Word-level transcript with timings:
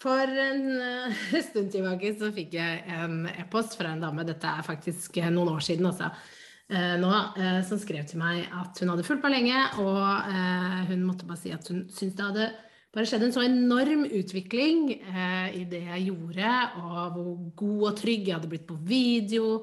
for 0.00 0.42
en 0.44 0.66
uh, 1.10 1.40
stund 1.44 1.72
tilbake 1.74 2.14
så 2.18 2.32
fikk 2.34 2.56
jeg 2.58 2.84
en 2.96 3.24
e-post 3.32 3.76
fra 3.78 3.94
en 3.94 4.04
dame, 4.04 4.26
dette 4.28 4.48
er 4.48 4.66
faktisk 4.66 5.20
noen 5.28 5.54
år 5.56 5.66
siden 5.66 5.90
også, 5.90 6.08
uh, 6.72 6.96
nå, 7.02 7.12
uh, 7.36 7.60
som 7.68 7.80
skrev 7.82 8.08
til 8.08 8.22
meg 8.22 8.48
at 8.48 8.80
hun 8.80 8.94
hadde 8.94 9.06
fulgt 9.06 9.26
meg 9.26 9.38
lenge, 9.38 9.62
og 9.84 10.90
hun 10.90 11.06
måtte 11.06 11.28
bare 11.28 11.42
si 11.42 11.54
at 11.54 11.68
hun 11.72 11.86
syntes 11.88 12.18
det 12.18 12.28
hadde 12.30 12.50
bare 12.90 13.06
skjedd 13.06 13.28
en 13.28 13.34
så 13.34 13.44
enorm 13.46 14.02
utvikling 14.18 14.88
eh, 14.98 15.60
i 15.60 15.62
det 15.70 15.84
jeg 15.86 16.08
gjorde, 16.08 16.54
og 16.82 17.14
hvor 17.14 17.34
god 17.62 17.84
og 17.92 18.00
trygg 18.00 18.26
jeg 18.26 18.34
hadde 18.34 18.50
blitt 18.50 18.66
på 18.66 18.78
video, 18.82 19.60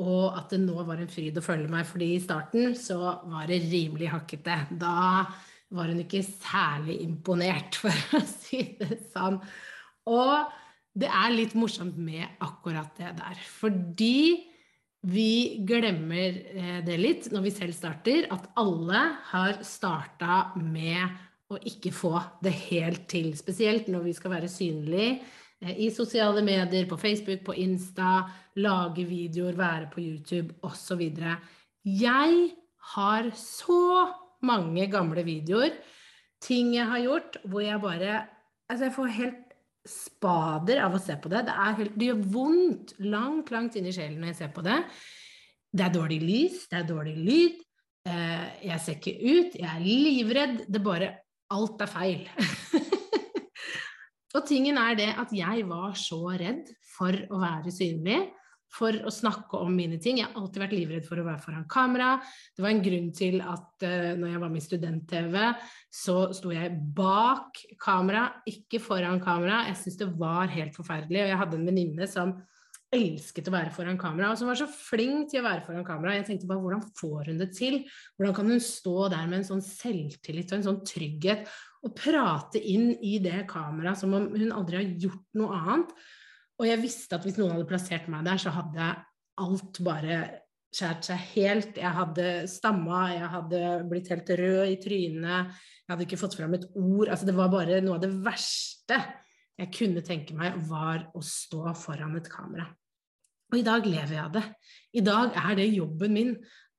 og 0.00 0.38
at 0.38 0.54
det 0.54 0.62
nå 0.62 0.84
var 0.88 1.02
en 1.02 1.10
fryd 1.12 1.36
å 1.36 1.44
følge 1.44 1.68
meg. 1.72 1.84
fordi 1.86 2.14
i 2.14 2.22
starten 2.22 2.72
så 2.78 2.98
var 3.28 3.44
det 3.50 3.60
rimelig 3.66 4.08
hakkete. 4.14 4.56
Da 4.80 5.26
var 5.72 5.92
hun 5.92 6.00
ikke 6.00 6.24
særlig 6.24 7.02
imponert, 7.04 7.76
for 7.82 8.16
å 8.16 8.22
si 8.24 8.64
det 8.80 9.02
sånn. 9.12 9.36
Og 10.10 10.50
det 10.92 11.08
er 11.08 11.34
litt 11.34 11.54
morsomt 11.56 11.96
med 11.96 12.24
akkurat 12.44 12.90
det 12.98 13.12
der. 13.20 13.44
Fordi 13.60 14.48
vi 15.02 15.58
glemmer 15.66 16.36
eh, 16.54 16.80
det 16.86 16.96
litt 17.00 17.28
når 17.32 17.46
vi 17.46 17.52
selv 17.54 17.74
starter, 17.74 18.28
at 18.30 18.50
alle 18.60 19.02
har 19.32 19.62
starta 19.66 20.52
med 20.60 21.18
å 21.52 21.58
ikke 21.58 21.92
få 21.94 22.14
det 22.44 22.52
helt 22.68 23.08
til. 23.10 23.32
Spesielt 23.36 23.90
når 23.90 24.06
vi 24.06 24.14
skal 24.16 24.36
være 24.36 24.50
synlige 24.52 25.16
eh, 25.62 25.74
i 25.86 25.90
sosiale 25.94 26.44
medier, 26.46 26.86
på 26.90 27.00
Facebook, 27.00 27.42
på 27.48 27.56
Insta, 27.64 28.22
lage 28.62 29.06
videoer, 29.08 29.58
være 29.58 29.90
på 29.92 30.04
YouTube 30.04 30.54
osv. 30.68 31.02
Jeg 31.82 32.36
har 32.94 33.32
så 33.38 33.82
mange 34.46 34.86
gamle 34.90 35.24
videoer, 35.26 35.74
ting 36.42 36.76
jeg 36.76 36.86
har 36.90 37.02
gjort, 37.02 37.42
hvor 37.46 37.64
jeg 37.64 37.82
bare 37.82 38.20
Altså, 38.70 38.86
jeg 38.86 38.94
får 38.94 39.08
helt 39.18 39.51
spader 39.88 40.82
av 40.84 40.94
å 40.94 41.00
se 41.02 41.16
på 41.18 41.30
det. 41.32 41.44
Det, 41.48 41.56
helt, 41.78 41.96
det 41.98 42.08
gjør 42.10 42.22
vondt 42.36 42.94
langt, 43.02 43.50
langt 43.54 43.76
inn 43.78 43.88
i 43.90 43.94
sjelen 43.94 44.20
når 44.20 44.32
jeg 44.32 44.40
ser 44.42 44.54
på 44.54 44.64
det. 44.66 44.78
Det 45.72 45.86
er 45.86 45.94
dårlig 45.94 46.20
lys, 46.22 46.64
det 46.70 46.80
er 46.80 46.88
dårlig 46.88 47.16
lyd. 47.18 47.62
Eh, 48.08 48.46
jeg 48.68 48.82
ser 48.82 48.98
ikke 48.98 49.16
ut, 49.18 49.56
jeg 49.58 49.70
er 49.70 49.82
livredd. 49.82 50.60
Det 50.70 50.82
bare 50.84 51.10
alt 51.52 51.82
er 51.82 51.90
feil. 51.90 52.22
og 54.36 54.46
tingen 54.48 54.78
er 54.80 54.98
det 54.98 55.10
at 55.24 55.34
jeg 55.36 55.66
var 55.70 55.96
så 55.98 56.22
redd 56.30 56.70
for 56.92 57.16
å 57.32 57.42
være 57.42 57.74
synlig, 57.74 58.20
for 58.72 58.96
å 59.04 59.12
snakke 59.12 59.60
om 59.60 59.74
mine 59.76 59.98
ting. 60.02 60.20
Jeg 60.20 60.30
har 60.30 60.38
alltid 60.40 60.62
vært 60.64 60.76
livredd 60.76 61.08
for 61.08 61.20
å 61.20 61.26
være 61.26 61.42
foran 61.44 61.66
kamera. 61.70 62.14
Det 62.56 62.64
var 62.64 62.72
en 62.72 62.84
grunn 62.84 63.10
til 63.16 63.42
at 63.44 63.84
uh, 63.84 64.12
når 64.18 64.32
jeg 64.32 64.42
var 64.44 64.54
med 64.54 64.62
i 64.62 64.66
Student-TV, 64.68 65.36
så 65.92 66.16
sto 66.36 66.54
jeg 66.54 66.72
bak 66.96 67.60
kamera, 67.82 68.28
ikke 68.48 68.80
foran 68.82 69.20
kamera. 69.24 69.66
Jeg 69.68 69.80
syntes 69.82 70.00
det 70.04 70.10
var 70.22 70.52
helt 70.54 70.78
forferdelig. 70.78 71.26
Og 71.26 71.34
jeg 71.34 71.42
hadde 71.42 71.60
en 71.60 71.68
venninne 71.68 72.08
som 72.10 72.34
elsket 72.92 73.48
å 73.48 73.54
være 73.54 73.72
foran 73.72 73.98
kamera, 74.00 74.30
og 74.32 74.38
som 74.38 74.50
var 74.50 74.58
så 74.60 74.68
flink 74.68 75.30
til 75.32 75.40
å 75.40 75.46
være 75.46 75.64
foran 75.64 75.86
kamera. 75.86 76.16
Jeg 76.18 76.26
tenkte 76.28 76.48
bare 76.50 76.60
hvordan 76.60 76.82
får 76.98 77.30
hun 77.30 77.38
det 77.40 77.50
til? 77.56 77.78
Hvordan 78.16 78.36
kan 78.36 78.50
hun 78.52 78.64
stå 78.64 78.96
der 79.12 79.28
med 79.28 79.40
en 79.40 79.48
sånn 79.48 79.64
selvtillit 79.64 80.52
og 80.52 80.58
en 80.58 80.66
sånn 80.68 80.82
trygghet 80.88 81.46
og 81.82 81.94
prate 81.98 82.60
inn 82.60 82.92
i 83.00 83.16
det 83.22 83.46
kameraet 83.50 84.02
som 84.02 84.12
om 84.16 84.28
hun 84.34 84.52
aldri 84.54 84.80
har 84.80 84.92
gjort 85.06 85.40
noe 85.40 85.62
annet? 85.62 85.96
Og 86.60 86.68
jeg 86.68 86.82
visste 86.82 87.16
at 87.16 87.24
hvis 87.26 87.38
noen 87.40 87.54
hadde 87.54 87.68
plassert 87.68 88.08
meg 88.12 88.26
der, 88.26 88.40
så 88.40 88.52
hadde 88.54 88.90
alt 89.42 89.80
bare 89.84 90.18
skjært 90.72 91.08
seg 91.08 91.24
helt. 91.34 91.80
Jeg 91.80 91.96
hadde 91.96 92.28
stamma, 92.50 93.06
jeg 93.12 93.30
hadde 93.34 93.62
blitt 93.90 94.10
helt 94.12 94.30
rød 94.40 94.72
i 94.72 94.78
trynet, 94.80 95.56
jeg 95.82 95.92
hadde 95.92 96.06
ikke 96.06 96.20
fått 96.20 96.36
fram 96.38 96.56
et 96.56 96.68
ord. 96.72 97.08
Altså 97.08 97.28
det 97.28 97.36
var 97.36 97.52
bare 97.52 97.82
noe 97.84 97.98
av 97.98 98.04
det 98.04 98.12
verste 98.24 99.00
jeg 99.60 99.72
kunne 99.74 100.04
tenke 100.04 100.36
meg, 100.36 100.56
var 100.68 101.10
å 101.14 101.20
stå 101.24 101.74
foran 101.76 102.16
et 102.18 102.30
kamera. 102.32 102.66
Og 103.52 103.58
i 103.60 103.66
dag 103.66 103.84
lever 103.84 104.16
jeg 104.16 104.24
av 104.24 104.32
det. 104.32 104.44
I 104.96 105.02
dag 105.04 105.34
er 105.36 105.56
det 105.58 105.68
jobben 105.74 106.14
min 106.16 106.30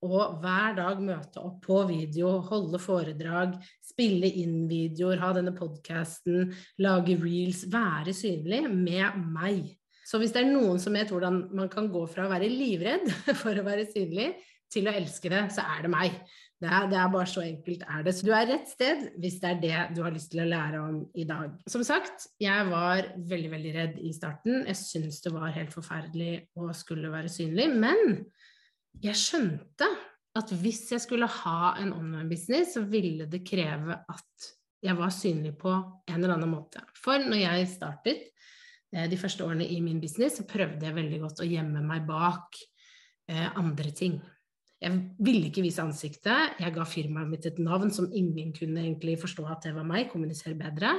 å 0.04 0.24
hver 0.42 0.76
dag 0.78 1.00
møte 1.02 1.42
opp 1.42 1.60
på 1.64 1.80
video, 1.88 2.36
holde 2.48 2.80
foredrag, 2.82 3.56
spille 3.84 4.28
inn 4.42 4.64
videoer, 4.70 5.20
ha 5.22 5.32
denne 5.36 5.54
podkasten, 5.56 6.52
lage 6.84 7.16
reels, 7.22 7.64
være 7.72 8.14
synlig 8.16 8.64
med 8.70 9.20
meg. 9.34 9.74
Så 10.04 10.20
hvis 10.20 10.34
det 10.34 10.44
er 10.44 10.52
noen 10.52 10.80
som 10.82 10.96
vet 10.96 11.12
hvordan 11.12 11.46
man 11.56 11.70
kan 11.72 11.88
gå 11.92 12.04
fra 12.12 12.26
å 12.26 12.32
være 12.32 12.50
livredd 12.52 13.08
for 13.42 13.56
å 13.56 13.66
være 13.66 13.88
synlig, 13.92 14.34
til 14.74 14.88
å 14.90 14.94
elske 14.96 15.30
det, 15.30 15.44
så 15.54 15.64
er 15.74 15.84
det 15.84 15.90
meg. 15.92 16.16
Det 16.62 16.70
er, 16.70 16.86
det 16.88 16.96
er, 16.96 17.10
bare 17.12 17.28
så 17.28 17.42
enkelt 17.44 17.82
er 17.84 18.04
det. 18.06 18.14
Så 18.16 18.26
du 18.26 18.30
er 18.32 18.46
rett 18.48 18.70
sted 18.70 19.02
hvis 19.20 19.36
det 19.42 19.50
er 19.50 19.60
det 19.60 19.80
du 19.96 20.00
har 20.04 20.14
lyst 20.14 20.30
til 20.32 20.44
å 20.44 20.48
lære 20.48 20.80
om 20.80 21.00
i 21.20 21.26
dag. 21.28 21.52
Som 21.70 21.84
sagt, 21.86 22.28
jeg 22.40 22.70
var 22.70 23.10
veldig, 23.18 23.50
veldig 23.52 23.74
redd 23.74 23.98
i 24.00 24.14
starten. 24.16 24.62
Jeg 24.70 24.80
syntes 24.80 25.20
det 25.26 25.34
var 25.34 25.52
helt 25.54 25.74
forferdelig 25.74 26.32
å 26.56 26.70
skulle 26.76 27.12
være 27.12 27.32
synlig. 27.32 27.68
Men 27.74 28.24
jeg 29.02 29.18
skjønte 29.18 29.88
at 30.34 30.50
hvis 30.58 30.88
jeg 30.92 31.02
skulle 31.02 31.30
ha 31.30 31.74
en 31.78 31.92
online-business, 31.94 32.74
så 32.74 32.84
ville 32.90 33.26
det 33.30 33.44
kreve 33.46 33.94
at 33.94 34.52
jeg 34.84 34.98
var 34.98 35.12
synlig 35.14 35.54
på 35.60 35.72
en 35.72 36.16
eller 36.18 36.34
annen 36.34 36.52
måte. 36.52 36.82
For 36.98 37.22
når 37.22 37.40
jeg 37.40 37.68
startet 37.72 38.24
eh, 38.92 39.06
de 39.10 39.18
første 39.20 39.46
årene 39.46 39.66
i 39.66 39.80
min 39.84 40.00
business, 40.02 40.40
så 40.40 40.48
prøvde 40.48 40.84
jeg 40.84 40.96
veldig 40.96 41.20
godt 41.22 41.44
å 41.44 41.48
gjemme 41.48 41.84
meg 41.86 42.04
bak 42.08 42.58
eh, 43.30 43.46
andre 43.54 43.94
ting. 43.96 44.18
Jeg 44.84 44.98
ville 45.24 45.48
ikke 45.48 45.64
vise 45.64 45.80
ansiktet. 45.80 46.58
Jeg 46.60 46.74
ga 46.74 46.84
firmaet 46.84 47.30
mitt 47.30 47.46
et 47.48 47.60
navn 47.62 47.92
som 47.94 48.10
ingen 48.12 48.52
kunne 48.56 48.82
egentlig 48.82 49.16
forstå 49.22 49.46
at 49.48 49.68
det 49.68 49.76
var 49.76 49.86
meg, 49.88 50.10
kommunisere 50.10 50.58
bedre. 50.58 50.98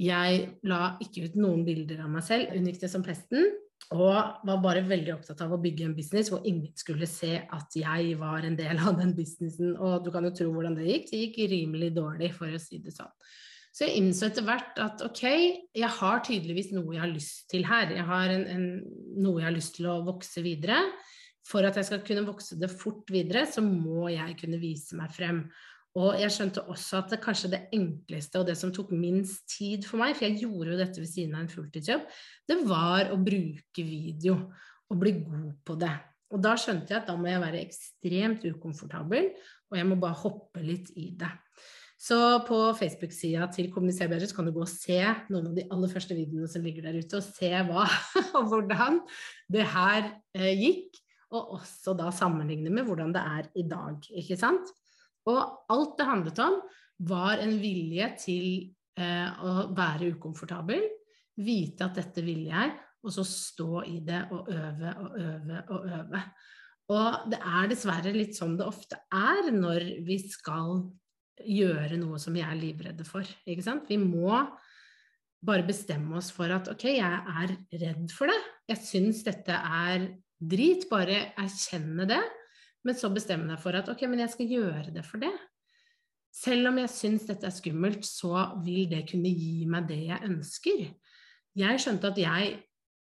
Jeg 0.00 0.46
la 0.64 0.94
ikke 1.04 1.26
ut 1.26 1.34
noen 1.36 1.66
bilder 1.66 2.06
av 2.06 2.14
meg 2.14 2.24
selv, 2.24 2.54
unngikk 2.56 2.80
det 2.80 2.88
som 2.88 3.04
pesten. 3.04 3.50
Og 3.92 4.46
var 4.46 4.60
bare 4.62 4.84
veldig 4.88 5.12
opptatt 5.16 5.42
av 5.44 5.52
å 5.52 5.60
bygge 5.60 5.84
en 5.88 5.96
business 5.96 6.30
hvor 6.32 6.44
ingen 6.48 6.72
skulle 6.78 7.08
se 7.10 7.34
at 7.42 7.76
jeg 7.76 8.14
var 8.20 8.46
en 8.46 8.56
del 8.56 8.80
av 8.80 8.96
den 9.00 9.12
businessen. 9.16 9.74
Og 9.76 10.04
du 10.04 10.12
kan 10.14 10.24
jo 10.28 10.34
tro 10.36 10.50
hvordan 10.54 10.78
det 10.78 10.88
gikk. 10.88 11.08
Det 11.10 11.22
gikk 11.26 11.40
rimelig 11.52 11.92
dårlig, 11.98 12.32
for 12.36 12.48
å 12.48 12.60
si 12.62 12.80
det 12.84 12.94
sånn. 12.94 13.12
Så 13.72 13.86
jeg 13.86 14.02
innså 14.02 14.28
etter 14.28 14.44
hvert 14.44 14.76
at 14.84 15.00
ok, 15.04 15.22
jeg 15.72 15.90
har 15.98 16.24
tydeligvis 16.24 16.74
noe 16.76 16.92
jeg 16.92 17.02
har 17.02 17.12
lyst 17.12 17.46
til 17.52 17.64
her. 17.64 17.94
Jeg 17.96 18.04
har 18.08 18.32
en, 18.34 18.44
en, 18.52 18.66
noe 19.24 19.40
jeg 19.40 19.48
har 19.48 19.56
lyst 19.56 19.78
til 19.78 19.88
å 19.88 20.02
vokse 20.04 20.44
videre 20.44 20.82
for 21.48 21.66
at 21.66 21.78
jeg 21.78 21.88
skal 21.88 22.02
kunne 22.06 22.26
vokse 22.26 22.58
det 22.60 22.70
fort 22.70 23.08
videre, 23.10 23.46
så 23.50 23.64
må 23.64 24.06
jeg 24.12 24.36
kunne 24.38 24.60
vise 24.62 24.94
meg 24.98 25.10
frem. 25.16 25.40
Og 26.00 26.16
jeg 26.16 26.32
skjønte 26.32 26.62
også 26.72 27.02
at 27.02 27.10
det 27.12 27.20
kanskje 27.20 27.50
det 27.52 27.60
enkleste 27.76 28.40
og 28.40 28.46
det 28.48 28.54
som 28.56 28.72
tok 28.72 28.94
minst 28.96 29.44
tid 29.52 29.84
for 29.84 30.00
meg, 30.00 30.14
for 30.16 30.24
jeg 30.24 30.40
gjorde 30.40 30.72
jo 30.72 30.78
dette 30.80 31.02
ved 31.02 31.10
siden 31.10 31.36
av 31.36 31.44
en 31.44 31.52
fulltidsjobb, 31.52 32.06
det 32.48 32.56
var 32.68 33.12
å 33.12 33.18
bruke 33.20 33.84
video 33.84 34.38
og 34.88 35.02
bli 35.02 35.12
god 35.20 35.52
på 35.68 35.76
det. 35.82 35.92
Og 36.32 36.40
da 36.40 36.54
skjønte 36.56 36.94
jeg 36.94 37.02
at 37.02 37.10
da 37.10 37.18
må 37.20 37.28
jeg 37.28 37.42
være 37.42 37.60
ekstremt 37.60 38.46
ukomfortabel, 38.48 39.28
og 39.68 39.78
jeg 39.78 39.88
må 39.88 40.00
bare 40.00 40.20
hoppe 40.22 40.64
litt 40.64 40.88
i 40.96 41.10
det. 41.20 41.30
Så 42.02 42.16
på 42.48 42.56
Facebook-sida 42.74 43.46
til 43.54 43.68
Kommuniser 43.70 44.08
bedre 44.10 44.26
så 44.26 44.34
kan 44.34 44.48
du 44.48 44.54
gå 44.56 44.64
og 44.64 44.70
se 44.70 44.98
noen 45.30 45.52
av 45.52 45.54
de 45.54 45.68
aller 45.70 45.92
første 45.92 46.16
videoene 46.18 46.48
som 46.50 46.64
ligger 46.64 46.88
der 46.88 46.98
ute, 46.98 47.20
og 47.20 47.26
se 47.28 47.52
hva 47.68 47.84
og 48.40 48.48
hvordan 48.50 48.98
det 49.52 49.68
her 49.76 50.08
eh, 50.34 50.54
gikk 50.56 50.98
og 51.32 51.58
også 51.60 51.94
da 51.96 52.10
sammenligne 52.12 52.72
med 52.72 52.88
hvordan 52.88 53.12
det 53.14 53.22
er 53.22 53.52
i 53.60 53.64
dag. 53.68 54.08
ikke 54.18 54.36
sant? 54.40 54.72
Og 55.30 55.72
alt 55.72 55.98
det 55.98 56.08
handlet 56.08 56.40
om, 56.42 56.56
var 57.08 57.42
en 57.42 57.54
vilje 57.62 58.08
til 58.22 58.46
eh, 58.98 59.42
å 59.42 59.68
være 59.74 60.12
ukomfortabel, 60.16 60.82
vite 61.42 61.86
at 61.86 61.98
dette 61.98 62.24
ville 62.24 62.50
jeg, 62.50 62.72
og 63.02 63.14
så 63.14 63.24
stå 63.26 63.82
i 63.88 63.98
det 64.06 64.20
og 64.30 64.50
øve 64.52 64.90
og 65.02 65.14
øve 65.18 65.62
og 65.74 65.86
øve. 65.98 66.24
Og 66.92 67.30
det 67.32 67.38
er 67.38 67.70
dessverre 67.70 68.12
litt 68.14 68.36
sånn 68.36 68.58
det 68.58 68.66
ofte 68.68 68.98
er 69.14 69.48
når 69.54 69.86
vi 70.06 70.18
skal 70.22 70.82
gjøre 71.42 71.98
noe 71.98 72.20
som 72.22 72.34
vi 72.36 72.42
er 72.44 72.58
livredde 72.58 73.06
for. 73.06 73.26
Ikke 73.48 73.64
sant? 73.64 73.88
Vi 73.90 73.98
må 73.98 74.36
bare 75.42 75.66
bestemme 75.66 76.18
oss 76.20 76.30
for 76.34 76.52
at 76.54 76.68
ok, 76.70 76.84
jeg 76.94 77.22
er 77.42 77.54
redd 77.80 78.12
for 78.14 78.30
det. 78.30 78.38
Jeg 78.70 78.82
syns 78.84 79.24
dette 79.26 79.56
er 79.56 80.06
drit. 80.38 80.86
Bare 80.90 81.32
erkjenne 81.40 82.06
det. 82.10 82.20
Men 82.82 82.98
så 82.98 83.12
bestemme 83.14 83.46
deg 83.50 83.60
for 83.62 83.78
at 83.78 83.88
ok, 83.92 84.04
men 84.10 84.24
jeg 84.24 84.34
skal 84.34 84.52
gjøre 84.56 84.90
det 84.94 85.04
for 85.06 85.22
det. 85.22 85.32
Selv 86.32 86.70
om 86.70 86.80
jeg 86.80 86.90
syns 86.90 87.26
dette 87.28 87.46
er 87.46 87.54
skummelt, 87.54 88.06
så 88.08 88.48
vil 88.64 88.88
det 88.90 89.04
kunne 89.10 89.30
gi 89.30 89.66
meg 89.68 89.88
det 89.90 90.00
jeg 90.08 90.28
ønsker. 90.30 90.84
Jeg 91.60 91.82
skjønte 91.82 92.08
at 92.08 92.20
jeg 92.22 92.52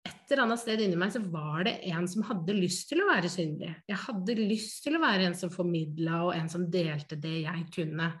et 0.06 0.30
eller 0.30 0.44
annet 0.44 0.60
sted 0.60 0.82
inni 0.84 0.98
meg 0.98 1.12
så 1.14 1.22
var 1.32 1.64
det 1.66 1.78
en 1.90 2.06
som 2.10 2.24
hadde 2.28 2.54
lyst 2.54 2.90
til 2.90 3.02
å 3.02 3.08
være 3.08 3.30
synlig. 3.32 3.72
Jeg 3.88 3.98
hadde 4.04 4.36
lyst 4.38 4.84
til 4.84 4.98
å 4.98 5.02
være 5.02 5.26
en 5.26 5.38
som 5.38 5.50
formidla, 5.50 6.20
og 6.28 6.34
en 6.36 6.50
som 6.52 6.66
delte 6.70 7.18
det 7.18 7.40
jeg 7.46 7.64
kunne. 7.74 8.12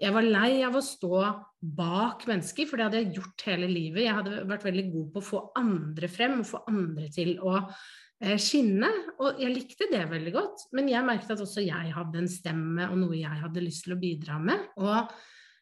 Jeg 0.00 0.16
var 0.16 0.24
lei 0.24 0.62
av 0.64 0.76
å 0.76 0.84
stå 0.84 1.22
bak 1.60 2.24
mennesker, 2.28 2.68
for 2.68 2.80
det 2.80 2.88
hadde 2.88 3.02
jeg 3.02 3.18
gjort 3.18 3.46
hele 3.48 3.68
livet. 3.68 4.06
Jeg 4.06 4.16
hadde 4.16 4.44
vært 4.48 4.64
veldig 4.68 4.86
god 4.94 5.08
på 5.14 5.22
å 5.22 5.28
få 5.30 5.42
andre 5.60 6.08
frem, 6.12 6.38
og 6.40 6.48
få 6.48 6.62
andre 6.72 7.08
til 7.12 7.34
å 7.44 7.58
skinne. 8.40 8.90
Og 9.20 9.40
jeg 9.40 9.54
likte 9.54 9.88
det 9.90 10.04
veldig 10.10 10.32
godt. 10.34 10.68
Men 10.76 10.88
jeg 10.92 11.06
merket 11.06 11.34
at 11.36 11.42
også 11.44 11.64
jeg 11.64 11.92
hadde 11.96 12.22
en 12.22 12.30
stemme 12.30 12.88
og 12.90 12.98
noe 13.00 13.18
jeg 13.18 13.42
hadde 13.44 13.64
lyst 13.64 13.86
til 13.86 13.96
å 13.96 14.00
bidra 14.00 14.38
med. 14.42 14.66
Og 14.80 15.12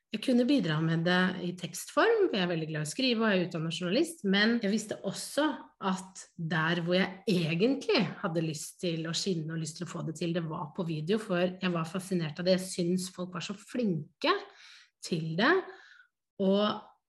jeg 0.09 0.23
kunne 0.25 0.47
bidra 0.49 0.79
med 0.81 1.03
det 1.05 1.21
i 1.45 1.51
tekstform, 1.61 2.31
for 2.31 2.39
jeg 2.39 2.47
er 2.47 2.49
veldig 2.49 2.69
glad 2.71 2.87
i 2.87 2.89
å 2.89 2.89
skrive 2.89 3.21
og 3.21 3.29
jeg 3.29 3.39
er 3.39 3.49
utdannet 3.49 3.81
journalist. 3.81 4.23
Men 4.25 4.55
jeg 4.63 4.73
visste 4.73 4.97
også 5.05 5.45
at 5.89 6.23
der 6.41 6.81
hvor 6.87 6.97
jeg 6.97 7.21
egentlig 7.29 8.01
hadde 8.23 8.45
lyst 8.47 8.79
til 8.81 9.05
å 9.07 9.13
skinne 9.17 9.53
og 9.53 9.61
lyst 9.61 9.77
til 9.79 9.85
å 9.85 9.91
få 9.91 10.07
det 10.07 10.17
til, 10.19 10.33
det 10.33 10.47
var 10.49 10.71
på 10.77 10.87
video. 10.89 11.21
For 11.21 11.45
jeg 11.45 11.75
var 11.75 11.91
fascinert 11.91 12.41
av 12.41 12.49
det. 12.49 12.57
Jeg 12.57 12.71
syns 12.73 13.11
folk 13.13 13.37
var 13.37 13.45
så 13.45 13.57
flinke 13.59 14.33
til 15.05 15.35
det. 15.39 15.53
Og 16.41 16.65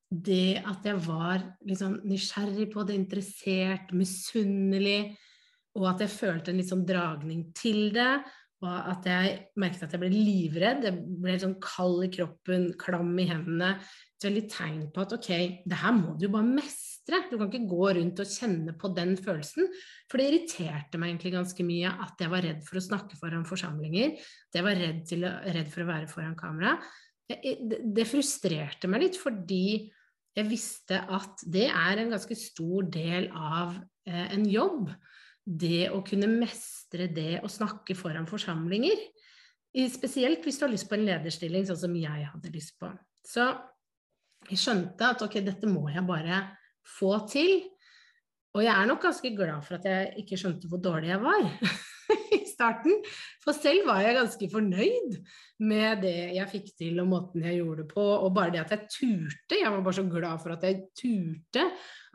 det 0.10 0.60
at 0.66 0.86
jeg 0.90 1.00
var 1.06 1.44
liksom 1.70 2.02
nysgjerrig 2.10 2.68
på 2.74 2.84
det, 2.84 3.00
interessert, 3.00 3.94
misunnelig 3.96 5.16
og 5.80 5.88
at 5.94 6.04
jeg 6.04 6.12
følte 6.12 6.52
en 6.52 6.60
litt 6.60 6.70
sånn 6.70 6.86
dragning 6.88 7.48
til 7.58 7.90
det. 7.96 8.12
Og 8.60 8.68
at 8.68 9.06
jeg 9.08 9.36
merket 9.62 9.86
at 9.86 9.94
jeg 9.96 10.02
ble 10.02 10.10
livredd. 10.12 10.84
Jeg 10.84 11.20
ble 11.24 11.36
sånn 11.40 11.56
kald 11.64 12.04
i 12.04 12.12
kroppen, 12.12 12.66
klam 12.80 13.14
i 13.22 13.28
hendene. 13.30 13.78
Et 14.20 14.28
veldig 14.28 14.46
tegn 14.52 14.82
på 14.92 15.06
at 15.06 15.14
ok, 15.16 15.30
det 15.64 15.80
her 15.80 15.94
må 15.96 16.18
du 16.18 16.26
jo 16.28 16.34
bare 16.34 16.48
mestre. 16.58 17.22
Du 17.30 17.38
kan 17.38 17.48
ikke 17.48 17.70
gå 17.72 17.94
rundt 17.96 18.20
og 18.20 18.34
kjenne 18.34 18.76
på 18.76 18.92
den 18.98 19.16
følelsen. 19.20 19.70
For 20.12 20.20
det 20.20 20.28
irriterte 20.28 21.00
meg 21.00 21.14
egentlig 21.14 21.38
ganske 21.38 21.66
mye 21.66 21.94
at 22.04 22.20
jeg 22.20 22.34
var 22.34 22.44
redd 22.44 22.66
for 22.68 22.82
å 22.82 22.84
snakke 22.84 23.20
foran 23.22 23.48
forsamlinger. 23.48 24.18
At 24.50 24.60
jeg 24.60 24.68
var 24.68 24.84
redd, 24.84 25.00
til, 25.08 25.24
redd 25.56 25.72
for 25.72 25.86
å 25.86 25.92
være 25.94 26.12
foran 26.12 26.36
kamera. 26.40 26.76
Det, 27.30 28.10
frustrerte 28.10 28.90
meg 28.90 29.06
litt 29.06 29.18
fordi 29.22 29.88
jeg 30.36 30.48
visste 30.50 31.00
at 31.14 31.42
det 31.48 31.68
er 31.70 32.02
en 32.02 32.12
ganske 32.12 32.36
stor 32.38 32.88
del 32.92 33.30
av 33.38 33.76
eh, 34.10 34.28
en 34.34 34.46
jobb 34.50 34.90
det 35.46 35.90
å 35.94 36.02
kunne 36.06 36.30
mestre 36.32 37.08
det 37.14 37.40
å 37.44 37.50
snakke 37.52 37.96
foran 37.98 38.28
forsamlinger. 38.30 39.02
Spesielt 39.90 40.46
hvis 40.46 40.60
du 40.60 40.66
har 40.66 40.74
lyst 40.74 40.90
på 40.90 40.98
en 40.98 41.06
lederstilling, 41.08 41.66
sånn 41.68 41.84
som 41.84 41.98
jeg 41.98 42.30
hadde 42.32 42.54
lyst 42.54 42.78
på. 42.82 42.90
Så 43.26 43.46
jeg 44.50 44.60
skjønte 44.62 45.12
at 45.14 45.22
ok, 45.26 45.40
dette 45.46 45.70
må 45.70 45.90
jeg 45.94 46.06
bare 46.08 46.42
få 46.98 47.16
til. 47.30 47.60
Og 48.58 48.64
jeg 48.66 48.74
er 48.74 48.88
nok 48.90 49.04
ganske 49.06 49.32
glad 49.38 49.66
for 49.66 49.78
at 49.78 49.86
jeg 49.86 50.24
ikke 50.24 50.40
skjønte 50.42 50.70
hvor 50.70 50.82
dårlig 50.82 51.12
jeg 51.12 51.22
var. 51.22 51.50
starten. 52.60 53.00
For 53.44 53.56
selv 53.56 53.88
var 53.88 54.04
jeg 54.04 54.18
ganske 54.20 54.50
fornøyd 54.52 55.16
med 55.60 56.04
det 56.06 56.18
jeg 56.38 56.52
fikk 56.52 56.68
til 56.80 57.00
og 57.04 57.10
måten 57.12 57.44
jeg 57.44 57.60
gjorde 57.60 57.84
det 57.84 57.94
på. 57.94 58.04
Og 58.04 58.34
bare 58.36 58.54
det 58.54 58.62
at 58.64 58.76
jeg 58.76 58.92
turte. 58.94 59.60
Jeg 59.60 59.72
var 59.72 59.82
bare 59.86 59.98
så 59.98 60.06
glad 60.08 60.44
for 60.44 60.56
at 60.56 60.68
jeg 60.68 60.84
turte. 60.98 61.66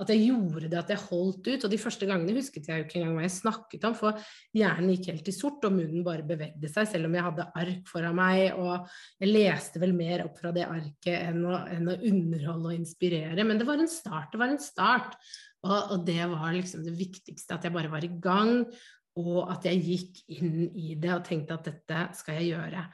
At 0.00 0.10
jeg 0.10 0.24
gjorde 0.26 0.66
det, 0.66 0.78
at 0.80 0.90
jeg 0.90 1.02
holdt 1.04 1.48
ut. 1.48 1.64
Og 1.66 1.70
de 1.70 1.78
første 1.78 2.08
gangene 2.10 2.34
husket 2.34 2.68
jeg 2.68 2.80
jo 2.80 2.86
ikke 2.86 2.98
engang 3.00 3.18
hva 3.18 3.26
jeg 3.28 3.36
snakket 3.36 3.86
om, 3.86 3.94
for 3.98 4.18
hjernen 4.56 4.90
gikk 4.90 5.10
helt 5.12 5.30
i 5.30 5.36
sort, 5.36 5.62
og 5.68 5.76
munnen 5.76 6.06
bare 6.06 6.26
bevegde 6.26 6.70
seg, 6.72 6.88
selv 6.90 7.08
om 7.08 7.14
jeg 7.14 7.26
hadde 7.28 7.48
ark 7.62 7.90
foran 7.92 8.18
meg. 8.18 8.58
Og 8.58 8.88
jeg 9.22 9.30
leste 9.30 9.82
vel 9.82 9.94
mer 9.96 10.26
opp 10.26 10.40
fra 10.40 10.54
det 10.56 10.66
arket 10.66 11.30
enn 11.30 11.44
å, 11.46 11.60
enn 11.76 11.92
å 11.92 11.98
underholde 12.10 12.72
og 12.72 12.78
inspirere. 12.78 13.46
Men 13.46 13.60
det 13.60 13.68
var 13.68 13.82
en 13.82 13.90
start. 13.90 14.32
Det 14.32 14.42
var 14.42 14.54
en 14.54 14.62
start. 14.62 15.18
Og, 15.64 16.02
det 16.04 16.20
var 16.28 16.52
liksom 16.52 16.82
det 16.84 16.92
viktigste, 16.98 17.56
at 17.56 17.64
jeg 17.64 17.72
bare 17.72 17.92
var 17.92 18.04
i 18.04 18.12
gang, 18.20 18.66
og 19.20 19.50
at 19.52 19.66
jeg 19.68 19.82
gikk 19.84 20.22
inn 20.38 20.54
i 20.74 20.94
det 21.00 21.12
og 21.14 21.24
tenkte 21.26 21.58
at 21.58 21.68
dette 21.68 22.06
skal 22.18 22.40
jeg 22.40 22.54
gjøre. 22.54 22.84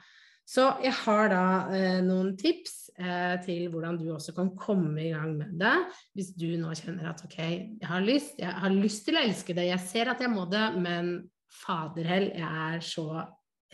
Så 0.51 0.65
jeg 0.83 0.93
har 1.05 1.29
da 1.31 1.43
eh, 1.71 1.99
noen 2.03 2.33
tips 2.39 2.91
eh, 2.99 3.37
til 3.45 3.69
hvordan 3.71 3.97
du 3.99 4.09
også 4.11 4.33
kan 4.35 4.51
komme 4.59 4.99
i 4.99 5.11
gang 5.13 5.35
med 5.37 5.53
det. 5.61 5.75
Hvis 6.17 6.33
du 6.35 6.49
nå 6.59 6.73
kjenner 6.75 7.11
at 7.13 7.23
ok, 7.23 7.37
jeg 7.39 7.87
har 7.87 8.03
lyst, 8.03 8.39
jeg 8.41 8.51
har 8.63 8.73
lyst 8.73 9.05
til 9.07 9.19
å 9.19 9.23
elske 9.23 9.55
det, 9.55 9.69
jeg 9.69 9.85
ser 9.85 10.11
at 10.11 10.23
jeg 10.23 10.33
må 10.33 10.43
det, 10.51 10.65
men 10.81 11.13
faderhell, 11.61 12.31
jeg 12.35 12.65
er 12.75 12.83
så 12.83 13.07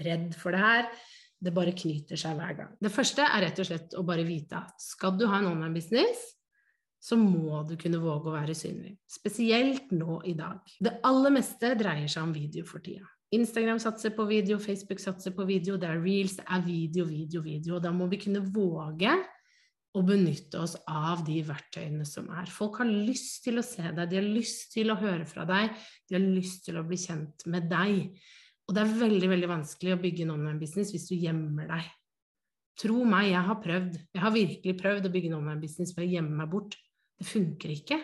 redd 0.06 0.36
for 0.38 0.54
det 0.54 0.62
her. 0.62 0.92
Det 1.38 1.54
bare 1.54 1.76
knyter 1.78 2.20
seg 2.20 2.38
hver 2.38 2.56
gang. 2.58 2.72
Det 2.82 2.94
første 2.94 3.26
er 3.26 3.48
rett 3.48 3.60
og 3.62 3.70
slett 3.70 3.98
å 3.98 4.06
bare 4.06 4.26
vite 4.26 4.58
at 4.58 4.82
skal 4.82 5.18
du 5.18 5.28
ha 5.30 5.42
en 5.42 5.52
online 5.52 5.76
business, 5.78 6.37
så 7.08 7.16
må 7.20 7.62
du 7.68 7.78
kunne 7.80 8.02
våge 8.04 8.28
å 8.28 8.36
være 8.36 8.56
synlig. 8.58 8.98
Spesielt 9.08 9.94
nå 9.96 10.20
i 10.28 10.34
dag. 10.36 10.60
Det 10.84 10.98
aller 11.08 11.32
meste 11.38 11.72
dreier 11.80 12.10
seg 12.12 12.26
om 12.26 12.34
video 12.36 12.68
for 12.68 12.84
tida. 12.84 13.08
Instagram 13.36 13.80
satser 13.80 14.14
på 14.16 14.26
video, 14.28 14.60
Facebook 14.60 15.02
satser 15.04 15.34
på 15.36 15.46
video, 15.48 15.76
det 15.80 15.88
er 15.88 16.00
reels, 16.04 16.38
det 16.40 16.46
er 16.48 16.64
video, 16.64 17.08
video, 17.08 17.44
video. 17.44 17.76
Og 17.78 17.84
da 17.84 17.92
må 17.96 18.08
vi 18.12 18.20
kunne 18.20 18.44
våge 18.44 19.14
å 19.98 20.04
benytte 20.06 20.62
oss 20.62 20.76
av 20.88 21.24
de 21.28 21.42
verktøyene 21.48 22.06
som 22.08 22.28
er. 22.32 22.50
Folk 22.52 22.82
har 22.82 22.90
lyst 22.92 23.46
til 23.48 23.60
å 23.60 23.66
se 23.66 23.84
deg, 23.88 24.04
de 24.08 24.20
har 24.20 24.28
lyst 24.28 24.74
til 24.76 24.92
å 24.92 25.00
høre 25.00 25.28
fra 25.28 25.46
deg, 25.48 25.76
de 26.08 26.18
har 26.18 26.24
lyst 26.24 26.68
til 26.68 26.80
å 26.80 26.86
bli 26.88 27.00
kjent 27.02 27.48
med 27.52 27.70
deg. 27.72 28.20
Og 28.68 28.76
det 28.76 28.84
er 28.84 28.98
veldig 29.00 29.32
veldig 29.32 29.52
vanskelig 29.52 29.96
å 29.96 30.02
bygge 30.02 30.26
en 30.26 30.36
online-business 30.36 30.92
hvis 30.96 31.08
du 31.10 31.16
gjemmer 31.16 31.72
deg. 31.72 31.88
Tro 32.78 33.00
meg, 33.10 33.32
jeg 33.32 33.48
har 33.48 33.62
prøvd. 33.64 33.96
Jeg 34.14 34.22
har 34.22 34.36
virkelig 34.36 34.76
prøvd 34.78 35.08
å 35.08 35.14
bygge 35.14 35.32
en 35.32 35.40
online-business 35.40 35.96
ved 35.98 36.06
å 36.06 36.12
gjemme 36.18 36.44
meg 36.44 36.52
bort. 36.52 36.76
Det 37.18 37.28
funker 37.28 37.74
ikke. 37.74 37.98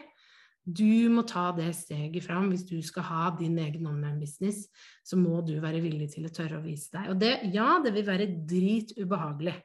Du 0.64 1.10
må 1.12 1.26
ta 1.28 1.50
det 1.56 1.74
steget 1.76 2.24
fram. 2.24 2.48
Hvis 2.54 2.64
du 2.70 2.78
skal 2.86 3.06
ha 3.10 3.26
din 3.38 3.58
egen 3.60 3.88
online-business, 3.90 4.66
så 5.04 5.20
må 5.20 5.42
du 5.46 5.58
være 5.64 5.82
villig 5.84 6.10
til 6.14 6.28
å 6.28 6.32
tørre 6.34 6.62
å 6.62 6.64
vise 6.64 6.94
deg. 6.96 7.10
Og 7.12 7.20
det, 7.20 7.34
ja, 7.54 7.76
det 7.84 7.92
vil 7.96 8.08
være 8.08 8.30
drit 8.48 8.96
ubehagelig. 8.98 9.58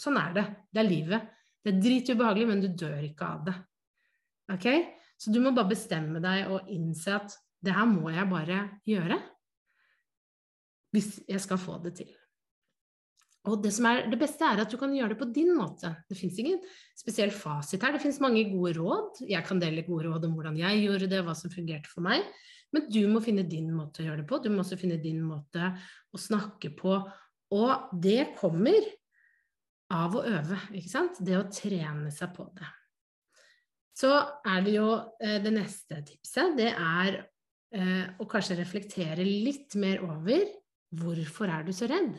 Sånn 0.00 0.16
er 0.20 0.32
det. 0.36 0.46
Det 0.72 0.82
er 0.82 0.88
livet. 0.88 1.28
Det 1.60 1.74
er 1.74 1.82
drit 1.84 2.14
ubehagelig, 2.14 2.48
men 2.48 2.64
du 2.64 2.70
dør 2.72 3.04
ikke 3.04 3.28
av 3.28 3.44
det. 3.50 3.56
Ok? 4.56 4.70
Så 5.20 5.34
du 5.34 5.40
må 5.44 5.52
bare 5.52 5.74
bestemme 5.74 6.22
deg 6.24 6.48
og 6.48 6.70
innse 6.72 7.18
at 7.18 7.36
det 7.60 7.76
her 7.76 7.84
må 7.90 8.08
jeg 8.14 8.30
bare 8.30 8.62
gjøre. 8.88 9.20
Hvis 10.96 11.20
jeg 11.28 11.44
skal 11.44 11.60
få 11.60 11.76
det 11.84 11.98
til. 12.00 12.08
Og 13.48 13.62
det 13.64 13.70
som 13.72 13.86
er 13.88 14.02
det 14.12 14.18
beste, 14.20 14.44
er 14.44 14.60
at 14.60 14.72
du 14.72 14.76
kan 14.76 14.92
gjøre 14.92 15.14
det 15.14 15.20
på 15.22 15.30
din 15.32 15.54
måte. 15.56 15.94
Det 16.10 16.16
fins 16.18 16.36
ingen 16.42 16.58
spesiell 16.98 17.32
fasit 17.32 17.80
her. 17.80 17.94
Det 17.96 18.02
fins 18.02 18.20
mange 18.20 18.42
gode 18.50 18.74
råd. 18.76 19.22
Jeg 19.30 19.46
kan 19.46 19.62
dele 19.62 19.86
gode 19.86 20.10
råd 20.10 20.26
om 20.28 20.34
hvordan 20.36 20.58
jeg 20.60 20.82
gjorde 20.84 21.08
det, 21.08 21.22
hva 21.24 21.34
som 21.38 21.52
fungerte 21.52 21.88
for 21.88 22.04
meg. 22.04 22.26
Men 22.74 22.86
du 22.92 23.00
må 23.10 23.22
finne 23.24 23.46
din 23.48 23.70
måte 23.72 24.02
å 24.02 24.06
gjøre 24.06 24.22
det 24.22 24.28
på. 24.28 24.42
Du 24.44 24.50
må 24.52 24.60
også 24.62 24.78
finne 24.80 25.00
din 25.00 25.22
måte 25.24 25.72
å 26.12 26.20
snakke 26.20 26.74
på. 26.76 26.98
Og 27.56 27.96
det 28.04 28.34
kommer 28.38 28.84
av 29.90 30.14
å 30.14 30.22
øve, 30.22 30.60
ikke 30.76 30.92
sant? 30.92 31.18
Det 31.24 31.34
å 31.38 31.48
trene 31.50 32.12
seg 32.14 32.36
på 32.36 32.46
det. 32.54 32.68
Så 33.96 34.12
er 34.46 34.62
det 34.64 34.76
jo 34.76 34.88
eh, 35.20 35.40
det 35.42 35.52
neste 35.56 35.98
tipset. 36.06 36.54
Det 36.56 36.70
er 36.70 37.16
eh, 37.74 38.04
å 38.20 38.28
kanskje 38.30 38.60
reflektere 38.60 39.24
litt 39.26 39.74
mer 39.80 40.04
over 40.06 40.46
hvorfor 41.00 41.50
er 41.52 41.66
du 41.66 41.72
så 41.74 41.88
redd? 41.90 42.14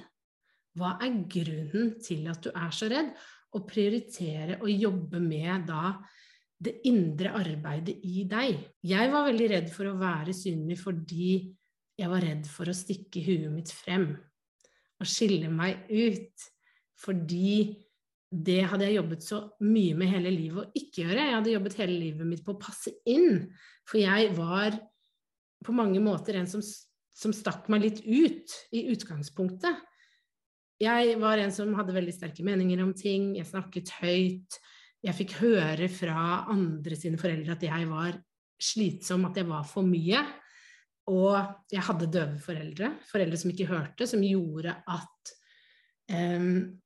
Hva 0.78 0.96
er 1.04 1.22
grunnen 1.32 1.96
til 2.04 2.28
at 2.32 2.44
du 2.46 2.52
er 2.54 2.74
så 2.76 2.90
redd? 2.92 3.12
Og 3.58 3.68
prioritere 3.68 4.62
å 4.64 4.70
jobbe 4.72 5.20
med 5.20 5.68
da 5.68 5.98
det 6.62 6.78
indre 6.88 7.34
arbeidet 7.36 7.98
i 8.06 8.24
deg. 8.30 8.60
Jeg 8.86 9.12
var 9.12 9.26
veldig 9.28 9.48
redd 9.52 9.72
for 9.74 9.90
å 9.90 9.98
være 10.00 10.36
synlig 10.38 10.78
fordi 10.80 11.32
jeg 12.00 12.10
var 12.10 12.24
redd 12.24 12.48
for 12.50 12.70
å 12.70 12.76
stikke 12.76 13.24
huet 13.26 13.50
mitt 13.54 13.72
frem 13.74 14.12
og 15.02 15.10
skille 15.10 15.50
meg 15.52 15.90
ut. 15.90 16.46
Fordi 17.02 17.82
det 18.32 18.62
hadde 18.70 18.88
jeg 18.88 19.00
jobbet 19.00 19.26
så 19.26 19.42
mye 19.66 19.98
med 19.98 20.12
hele 20.14 20.32
livet 20.32 20.62
å 20.62 20.78
ikke 20.78 21.04
gjøre. 21.04 21.26
Jeg 21.26 21.36
hadde 21.36 21.56
jobbet 21.56 21.78
hele 21.82 21.98
livet 21.98 22.30
mitt 22.30 22.44
på 22.46 22.54
å 22.54 22.62
passe 22.62 22.94
inn. 23.10 23.50
For 23.90 24.00
jeg 24.00 24.32
var 24.38 24.78
på 25.66 25.76
mange 25.76 26.00
måter 26.04 26.38
en 26.40 26.48
som, 26.50 26.62
som 26.64 27.34
stakk 27.36 27.68
meg 27.74 27.88
litt 27.88 28.04
ut 28.06 28.56
i 28.78 28.86
utgangspunktet. 28.94 29.82
Jeg 30.82 31.16
var 31.22 31.38
en 31.38 31.54
som 31.54 31.74
hadde 31.78 31.94
veldig 31.94 32.14
sterke 32.16 32.46
meninger 32.46 32.80
om 32.82 32.94
ting, 32.98 33.36
jeg 33.38 33.50
snakket 33.50 33.94
høyt. 34.00 34.58
Jeg 35.02 35.18
fikk 35.18 35.36
høre 35.42 35.90
fra 35.94 36.44
andre 36.50 36.98
sine 36.98 37.20
foreldre 37.22 37.54
at 37.54 37.66
jeg 37.66 37.90
var 37.90 38.18
slitsom, 38.62 39.28
at 39.30 39.38
jeg 39.38 39.50
var 39.50 39.66
for 39.70 39.86
mye. 39.86 40.22
Og 41.12 41.34
jeg 41.74 41.86
hadde 41.86 42.10
døve 42.14 42.42
foreldre, 42.42 42.96
foreldre 43.10 43.40
som 43.42 43.52
ikke 43.54 43.70
hørte, 43.70 44.08
som 44.10 44.24
gjorde 44.26 44.74
at 44.74 45.34
um, 46.14 46.80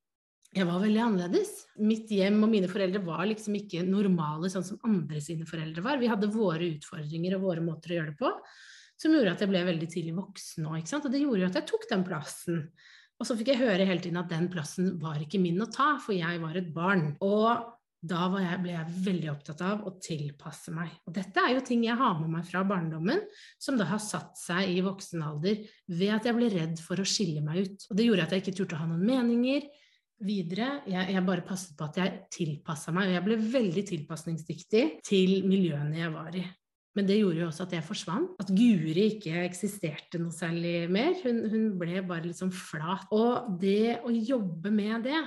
jeg 0.56 0.68
var 0.68 0.80
veldig 0.80 1.02
annerledes. 1.04 1.50
Mitt 1.84 2.12
hjem 2.12 2.38
og 2.44 2.52
mine 2.52 2.68
foreldre 2.72 3.02
var 3.04 3.24
liksom 3.28 3.58
ikke 3.58 3.84
normale 3.84 4.48
sånn 4.52 4.64
som 4.64 4.80
andre 4.88 5.20
sine 5.24 5.48
foreldre 5.48 5.84
var. 5.84 6.00
Vi 6.00 6.08
hadde 6.10 6.32
våre 6.32 6.68
utfordringer 6.76 7.36
og 7.36 7.48
våre 7.48 7.64
måter 7.64 7.92
å 7.92 7.98
gjøre 7.98 8.12
det 8.14 8.20
på, 8.20 8.32
som 8.96 9.12
gjorde 9.12 9.36
at 9.36 9.44
jeg 9.44 9.52
ble 9.52 9.64
veldig 9.68 9.90
tidlig 9.92 10.16
voksen 10.16 10.68
òg. 10.68 10.84
Og 11.00 11.10
det 11.12 11.24
gjorde 11.24 11.42
jo 11.44 11.50
at 11.50 11.60
jeg 11.60 11.68
tok 11.72 11.88
den 11.92 12.06
plassen. 12.08 12.62
Og 13.16 13.28
så 13.28 13.36
fikk 13.38 13.54
jeg 13.54 13.62
høre 13.62 13.86
hele 13.88 14.02
tiden 14.04 14.20
at 14.20 14.28
den 14.28 14.50
plassen 14.52 14.96
var 15.00 15.20
ikke 15.22 15.40
min 15.40 15.62
å 15.64 15.70
ta, 15.72 15.94
for 16.02 16.16
jeg 16.16 16.40
var 16.42 16.58
et 16.58 16.68
barn. 16.74 17.14
Og 17.24 17.72
da 18.06 18.26
jeg, 18.42 18.58
ble 18.62 18.74
jeg 18.74 18.98
veldig 19.06 19.30
opptatt 19.32 19.62
av 19.64 19.86
å 19.88 19.94
tilpasse 20.02 20.74
meg. 20.74 20.92
Og 21.08 21.14
dette 21.16 21.42
er 21.42 21.54
jo 21.56 21.64
ting 21.64 21.82
jeg 21.86 21.96
har 21.98 22.18
med 22.20 22.30
meg 22.36 22.44
fra 22.46 22.62
barndommen, 22.68 23.22
som 23.62 23.78
da 23.80 23.88
har 23.88 24.02
satt 24.02 24.36
seg 24.38 24.70
i 24.70 24.82
voksen 24.84 25.24
alder 25.24 25.64
ved 25.88 26.12
at 26.14 26.28
jeg 26.28 26.36
ble 26.36 26.50
redd 26.52 26.82
for 26.82 27.00
å 27.00 27.08
skille 27.08 27.42
meg 27.44 27.64
ut. 27.64 27.88
Og 27.90 27.98
det 27.98 28.06
gjorde 28.06 28.28
at 28.28 28.36
jeg 28.36 28.44
ikke 28.44 28.56
turte 28.60 28.78
å 28.78 28.82
ha 28.84 28.90
noen 28.90 29.06
meninger 29.08 29.66
videre. 30.26 30.68
Jeg, 30.88 31.16
jeg 31.16 31.24
bare 31.26 31.46
passet 31.46 31.74
på 31.78 31.88
at 31.88 31.98
jeg 32.00 32.20
tilpassa 32.36 32.94
meg, 32.94 33.08
og 33.08 33.16
jeg 33.16 33.26
ble 33.26 33.40
veldig 33.56 33.86
tilpasningsdyktig 33.94 34.84
til 35.06 35.40
miljøene 35.48 36.04
jeg 36.04 36.14
var 36.14 36.36
i. 36.36 36.44
Men 36.96 37.08
det 37.08 37.18
gjorde 37.20 37.42
jo 37.42 37.48
også 37.50 37.66
at 37.66 37.74
jeg 37.76 37.84
forsvant. 37.84 38.36
At 38.40 38.52
Guri 38.56 39.10
ikke 39.10 39.42
eksisterte 39.44 40.20
noe 40.20 40.32
særlig 40.32 40.86
mer. 40.92 41.12
Hun, 41.22 41.42
hun 41.52 41.66
ble 41.80 42.00
bare 42.06 42.24
litt 42.24 42.40
sånn 42.40 42.54
flat. 42.54 43.04
Og 43.12 43.58
det 43.60 43.98
å 44.00 44.12
jobbe 44.14 44.72
med 44.72 45.04
det, 45.04 45.20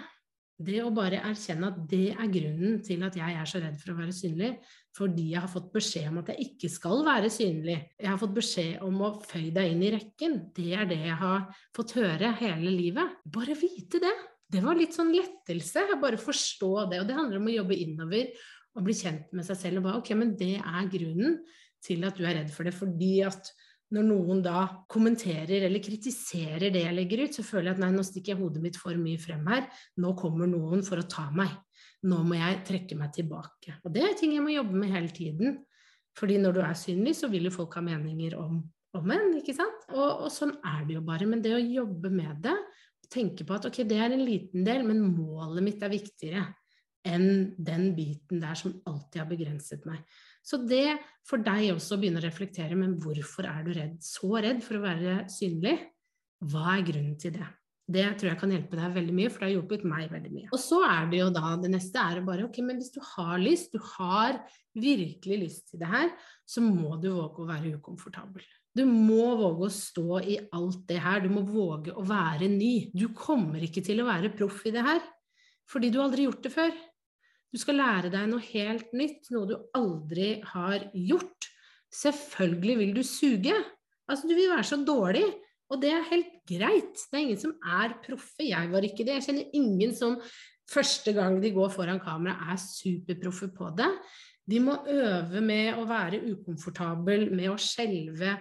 det 0.59 0.81
å 0.83 0.89
bare 0.91 1.21
erkjenne 1.23 1.69
at 1.69 1.77
det 1.87 2.09
er 2.11 2.31
grunnen 2.33 2.81
til 2.83 3.05
at 3.07 3.15
jeg 3.15 3.35
er 3.37 3.47
så 3.47 3.61
redd 3.63 3.77
for 3.79 3.93
å 3.93 3.99
være 4.01 4.15
synlig, 4.15 4.49
fordi 4.97 5.29
jeg 5.31 5.43
har 5.45 5.51
fått 5.51 5.69
beskjed 5.71 6.09
om 6.09 6.17
at 6.19 6.33
jeg 6.33 6.47
ikke 6.49 6.71
skal 6.73 7.05
være 7.07 7.29
synlig. 7.31 7.77
Jeg 7.95 8.09
har 8.09 8.19
fått 8.19 8.35
beskjed 8.35 8.83
om 8.83 8.99
å 9.05 9.13
føye 9.23 9.53
deg 9.55 9.71
inn 9.71 9.85
i 9.85 9.93
rekken. 9.95 10.35
Det 10.57 10.73
er 10.75 10.89
det 10.89 10.99
jeg 11.05 11.15
har 11.21 11.47
fått 11.77 11.95
høre 11.95 12.33
hele 12.41 12.73
livet. 12.73 13.21
Bare 13.23 13.55
vite 13.55 14.01
det. 14.03 14.15
Det 14.49 14.65
var 14.65 14.75
litt 14.75 14.97
sånn 14.97 15.13
lettelse. 15.13 15.85
Bare 16.01 16.19
forstå 16.19 16.73
det. 16.89 17.03
Og 17.03 17.07
det 17.07 17.15
handler 17.15 17.39
om 17.39 17.47
å 17.47 17.55
jobbe 17.59 17.77
innover 17.79 18.33
og 18.77 18.85
bli 18.85 18.95
kjent 18.95 19.31
med 19.35 19.47
seg 19.47 19.57
selv 19.59 19.81
og 19.81 19.87
bare 19.87 20.01
ok, 20.01 20.13
men 20.19 20.35
det 20.39 20.57
er 20.59 20.91
grunnen 20.91 21.39
til 21.83 22.05
at 22.07 22.17
du 22.17 22.25
er 22.27 22.41
redd 22.41 22.51
for 22.53 22.67
det. 22.67 22.75
Fordi 22.75 23.13
at 23.27 23.51
når 23.95 24.05
noen 24.05 24.43
da 24.45 24.65
kommenterer 24.91 25.65
eller 25.65 25.81
kritiserer 25.81 26.69
det 26.73 26.83
jeg 26.83 26.95
legger 26.95 27.23
ut, 27.25 27.37
så 27.39 27.45
føler 27.45 27.71
jeg 27.71 27.77
at 27.77 27.81
nei, 27.83 27.93
nå 27.95 28.03
stikker 28.05 28.35
jeg 28.35 28.41
hodet 28.41 28.61
mitt 28.61 28.77
for 28.77 28.97
mye 28.99 29.21
frem 29.21 29.47
her. 29.49 29.65
Nå 30.01 30.13
kommer 30.19 30.49
noen 30.49 30.83
for 30.85 31.01
å 31.01 31.07
ta 31.09 31.25
meg. 31.33 31.55
Nå 32.05 32.21
må 32.27 32.37
jeg 32.37 32.61
trekke 32.67 32.97
meg 32.99 33.15
tilbake. 33.15 33.79
Og 33.83 33.95
det 33.95 34.05
er 34.05 34.19
ting 34.19 34.35
jeg 34.35 34.45
må 34.45 34.53
jobbe 34.53 34.77
med 34.77 34.93
hele 34.93 35.09
tiden. 35.15 35.57
Fordi 36.17 36.37
når 36.41 36.55
du 36.55 36.61
er 36.63 36.77
synlig, 36.77 37.15
så 37.17 37.31
vil 37.31 37.49
jo 37.49 37.55
folk 37.55 37.79
ha 37.79 37.83
meninger 37.85 38.35
om, 38.37 38.61
om 38.97 39.11
en, 39.15 39.33
ikke 39.39 39.55
sant? 39.57 39.89
Og, 39.95 40.25
og 40.27 40.29
sånn 40.33 40.53
er 40.67 40.85
det 40.85 40.99
jo 40.99 41.03
bare. 41.05 41.27
Men 41.29 41.41
det 41.43 41.55
å 41.57 41.63
jobbe 41.63 42.11
med 42.13 42.43
det, 42.45 42.55
tenke 43.09 43.45
på 43.47 43.57
at 43.57 43.65
ok, 43.71 43.81
det 43.89 43.97
er 43.97 44.13
en 44.13 44.25
liten 44.25 44.65
del, 44.67 44.85
men 44.85 45.01
målet 45.01 45.65
mitt 45.65 45.81
er 45.85 45.93
viktigere 45.95 46.45
enn 47.07 47.53
den 47.55 47.93
biten 47.97 48.41
der 48.41 48.57
som 48.59 48.75
alltid 48.89 49.21
har 49.21 49.29
begrenset 49.29 49.85
meg. 49.87 50.01
Så 50.43 50.61
det 50.67 50.97
for 51.27 51.41
deg 51.43 51.75
også 51.75 51.95
å 51.95 52.01
begynne 52.01 52.21
å 52.21 52.25
reflektere, 52.25 52.77
men 52.79 52.97
hvorfor 53.01 53.47
er 53.49 53.63
du 53.65 53.71
redd? 53.75 53.97
Så 54.03 54.31
redd 54.35 54.63
for 54.65 54.79
å 54.79 54.83
være 54.83 55.23
synlig? 55.31 55.77
Hva 56.49 56.77
er 56.77 56.85
grunnen 56.87 57.17
til 57.19 57.35
det? 57.35 57.47
Det 57.89 58.05
tror 58.19 58.29
jeg 58.29 58.37
kan 58.37 58.51
hjelpe 58.53 58.77
deg 58.77 58.97
veldig 58.99 59.13
mye, 59.17 59.29
for 59.33 59.41
det 59.41 59.47
har 59.47 59.55
hjulpet 59.55 59.85
meg 59.89 60.11
veldig 60.13 60.31
mye. 60.31 60.47
Og 60.53 60.61
så 60.61 60.83
er 60.85 61.07
det 61.09 61.21
jo 61.23 61.29
da 61.33 61.55
det 61.57 61.71
neste 61.73 62.01
er 62.03 62.19
bare 62.25 62.45
ok, 62.45 62.59
men 62.67 62.77
hvis 62.77 62.93
du 62.93 62.99
har 63.15 63.41
lyst, 63.41 63.73
du 63.73 63.81
har 63.95 64.37
virkelig 64.77 65.39
lyst 65.41 65.71
til 65.71 65.81
det 65.81 65.89
her, 65.89 66.11
så 66.45 66.61
må 66.61 66.99
du 67.01 67.09
våge 67.15 67.41
å 67.41 67.47
være 67.49 67.73
ukomfortabel. 67.79 68.45
Du 68.77 68.83
må 68.85 69.33
våge 69.39 69.65
å 69.65 69.73
stå 69.73 70.19
i 70.21 70.37
alt 70.53 70.83
det 70.91 70.99
her, 71.01 71.23
du 71.25 71.33
må 71.33 71.41
våge 71.47 71.95
å 71.97 72.05
være 72.05 72.51
ny. 72.51 72.91
Du 72.93 73.09
kommer 73.17 73.65
ikke 73.65 73.81
til 73.85 74.03
å 74.03 74.07
være 74.07 74.31
proff 74.37 74.61
i 74.69 74.75
det 74.75 74.85
her, 74.85 75.01
fordi 75.69 75.89
du 75.93 75.99
aldri 76.03 76.27
gjort 76.27 76.45
det 76.45 76.53
før. 76.53 76.77
Du 77.49 77.57
skal 77.57 77.79
lære 77.81 78.11
deg 78.13 78.27
noe 78.29 78.45
helt 78.51 78.91
nytt, 78.93 79.31
noe 79.33 79.49
du 79.49 79.55
aldri 79.77 80.35
har 80.51 80.85
gjort. 80.93 81.49
Selvfølgelig 81.89 82.75
vil 82.83 82.95
du 82.99 83.03
suge. 83.07 83.55
Altså, 84.09 84.29
du 84.29 84.35
vil 84.37 84.51
være 84.51 84.67
så 84.69 84.77
dårlig, 84.85 85.25
og 85.69 85.81
det 85.81 85.91
er 85.93 86.07
helt 86.11 86.31
greit. 86.49 87.01
Det 87.09 87.17
er 87.17 87.25
ingen 87.25 87.41
som 87.41 87.55
er 87.65 87.97
proffe. 88.05 88.45
Jeg 88.45 88.71
var 88.71 88.85
ikke 88.85 89.05
det. 89.05 89.17
Jeg 89.19 89.27
kjenner 89.27 89.57
ingen 89.57 89.93
som 89.97 90.17
første 90.69 91.13
gang 91.17 91.39
de 91.41 91.53
går 91.53 91.71
foran 91.73 92.01
kamera, 92.01 92.37
er 92.53 92.61
superproffe 92.61 93.49
på 93.55 93.71
det. 93.77 93.89
De 94.49 94.61
må 94.61 94.79
øve 94.89 95.41
med 95.45 95.77
å 95.77 95.85
være 95.89 96.23
ukomfortabel, 96.31 97.29
med 97.33 97.51
å 97.51 97.57
skjelve, 97.61 98.37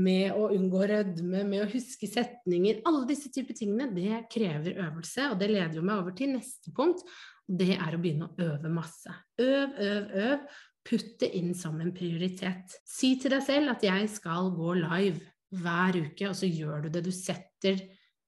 med 0.00 0.32
å 0.32 0.46
unngå 0.54 0.86
rødme, 0.88 1.42
med 1.44 1.64
å 1.64 1.68
huske 1.68 2.08
setninger. 2.08 2.80
Alle 2.88 3.04
disse 3.08 3.28
typer 3.32 3.56
tingene, 3.56 3.90
det 3.92 4.24
krever 4.32 4.80
øvelse, 4.86 5.28
og 5.32 5.36
det 5.40 5.50
leder 5.52 5.76
jo 5.76 5.84
meg 5.84 6.00
over 6.00 6.16
til 6.16 6.32
neste 6.32 6.72
punkt, 6.76 7.04
det 7.52 7.74
er 7.76 7.94
å 7.94 8.00
begynne 8.00 8.28
å 8.30 8.46
øve 8.46 8.70
masse. 8.72 9.12
Øv, 9.40 9.74
øv, 9.76 10.12
øv. 10.24 10.60
Putt 10.82 11.14
det 11.20 11.28
inn 11.38 11.52
som 11.54 11.76
en 11.82 11.92
prioritet. 11.94 12.74
Si 12.88 13.14
til 13.20 13.34
deg 13.36 13.44
selv 13.46 13.74
at 13.76 13.84
jeg 13.86 14.08
skal 14.10 14.50
gå 14.56 14.74
live 14.80 15.20
hver 15.62 15.98
uke, 16.00 16.30
og 16.30 16.36
så 16.38 16.48
gjør 16.48 16.86
du 16.86 16.92
det. 16.94 17.04
Du 17.06 17.12
setter 17.14 17.78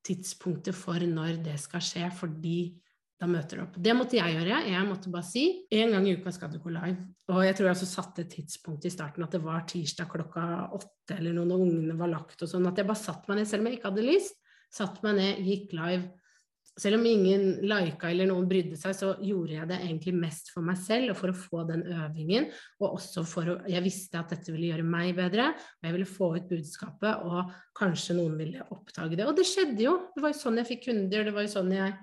tidspunktet 0.04 0.76
for 0.76 1.00
når 1.00 1.40
det 1.46 1.56
skal 1.62 1.82
skje, 1.82 2.10
fordi 2.14 2.58
da 3.20 3.28
møter 3.30 3.58
du 3.58 3.64
opp. 3.64 3.76
Det 3.80 3.94
måtte 3.96 4.18
jeg 4.18 4.36
gjøre. 4.36 4.60
Jeg 4.68 4.86
måtte 4.86 5.10
bare 5.12 5.26
si 5.26 5.44
en 5.72 5.94
gang 5.94 6.06
i 6.06 6.16
uka 6.18 6.32
skal 6.34 6.50
du 6.52 6.58
gå 6.62 6.72
live. 6.74 7.06
Og 7.32 7.40
jeg 7.46 7.56
tror 7.56 7.70
jeg 7.70 7.78
også 7.78 7.88
satte 7.88 8.24
et 8.24 8.34
tidspunkt 8.36 8.84
i 8.84 8.92
starten 8.92 9.24
at 9.24 9.34
det 9.34 9.40
var 9.42 9.64
tirsdag 9.70 10.10
klokka 10.12 10.44
åtte 10.76 11.16
eller 11.16 11.36
noe 11.36 11.48
når 11.48 11.64
ungene 11.64 11.96
var 11.98 12.12
lagt 12.12 12.42
og 12.44 12.50
sånn, 12.50 12.66
at 12.68 12.78
jeg 12.80 12.88
bare 12.90 13.00
satte 13.00 13.30
meg 13.30 13.40
ned 13.40 13.48
selv 13.48 13.64
om 13.64 13.70
jeg 13.70 13.78
ikke 13.78 13.90
hadde 13.92 14.06
lyst. 14.10 14.36
Satt 14.74 15.00
meg 15.06 15.16
ned, 15.16 15.42
gikk 15.46 15.72
live 15.78 16.10
selv 16.80 16.98
om 16.98 17.04
ingen 17.06 17.44
lika 17.62 18.10
eller 18.10 18.26
noen 18.26 18.48
brydde 18.50 18.76
seg, 18.78 18.96
så 18.98 19.12
gjorde 19.22 19.54
jeg 19.54 19.68
det 19.70 19.78
egentlig 19.84 20.14
mest 20.18 20.50
for 20.54 20.66
meg 20.66 20.78
selv 20.80 21.12
og 21.12 21.18
for 21.20 21.30
å 21.30 21.36
få 21.38 21.62
den 21.68 21.84
øvingen. 21.86 22.48
Og 22.82 22.96
også 22.96 23.22
for 23.28 23.52
å 23.52 23.56
Jeg 23.70 23.84
visste 23.84 24.18
at 24.18 24.34
dette 24.34 24.52
ville 24.52 24.72
gjøre 24.72 24.86
meg 24.86 25.14
bedre, 25.16 25.52
og 25.54 25.88
jeg 25.88 25.96
ville 25.96 26.10
få 26.10 26.32
ut 26.34 26.50
budskapet, 26.50 27.22
og 27.22 27.54
kanskje 27.78 28.18
noen 28.18 28.34
ville 28.40 28.66
oppdage 28.74 29.16
det. 29.18 29.26
Og 29.28 29.38
det 29.38 29.46
skjedde 29.46 29.86
jo. 29.86 29.94
Det 30.16 30.24
var 30.24 30.34
jo 30.34 30.40
sånn 30.40 30.60
jeg 30.60 30.70
fikk 30.72 30.86
kunder, 30.88 31.24
det 31.24 31.34
var 31.34 31.46
jo 31.46 31.52
sånn 31.52 31.70
jeg 31.74 31.94